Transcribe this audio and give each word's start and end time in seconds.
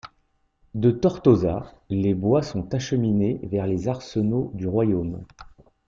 De 0.73 0.89
Tortosa 0.89 1.75
les 1.91 2.15
bois 2.15 2.41
sont 2.41 2.73
acheminés 2.73 3.39
vers 3.43 3.67
les 3.67 3.87
arsenaux 3.87 4.49
du 4.55 4.67
Royaume. 4.67 5.23